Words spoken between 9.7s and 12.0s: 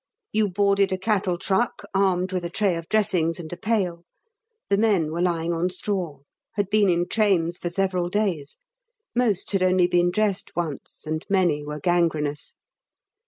been dressed once, and many were